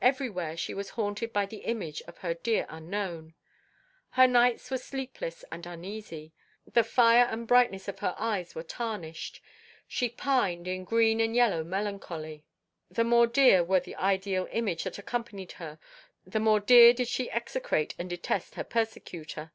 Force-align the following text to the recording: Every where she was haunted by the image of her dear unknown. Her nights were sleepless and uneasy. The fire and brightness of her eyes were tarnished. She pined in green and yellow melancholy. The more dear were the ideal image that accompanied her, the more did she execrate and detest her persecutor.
Every 0.00 0.30
where 0.30 0.56
she 0.56 0.74
was 0.74 0.90
haunted 0.90 1.32
by 1.32 1.44
the 1.44 1.64
image 1.64 2.00
of 2.02 2.18
her 2.18 2.34
dear 2.34 2.66
unknown. 2.68 3.34
Her 4.10 4.28
nights 4.28 4.70
were 4.70 4.78
sleepless 4.78 5.44
and 5.50 5.66
uneasy. 5.66 6.32
The 6.68 6.84
fire 6.84 7.24
and 7.24 7.48
brightness 7.48 7.88
of 7.88 7.98
her 7.98 8.14
eyes 8.16 8.54
were 8.54 8.62
tarnished. 8.62 9.42
She 9.88 10.08
pined 10.08 10.68
in 10.68 10.84
green 10.84 11.18
and 11.20 11.34
yellow 11.34 11.64
melancholy. 11.64 12.44
The 12.92 13.02
more 13.02 13.26
dear 13.26 13.64
were 13.64 13.80
the 13.80 13.96
ideal 13.96 14.46
image 14.52 14.84
that 14.84 14.98
accompanied 15.00 15.50
her, 15.58 15.80
the 16.24 16.38
more 16.38 16.60
did 16.60 17.04
she 17.08 17.28
execrate 17.32 17.96
and 17.98 18.08
detest 18.08 18.54
her 18.54 18.62
persecutor. 18.62 19.50